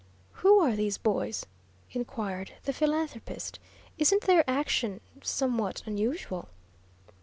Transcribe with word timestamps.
"Who 0.41 0.57
are 0.59 0.75
these 0.75 0.97
boys?" 0.97 1.45
inquired 1.91 2.53
the 2.63 2.73
philanthropist. 2.73 3.59
"Isn't 3.99 4.23
their 4.23 4.43
action 4.49 4.99
somewhat 5.21 5.83
unusual?" 5.85 6.49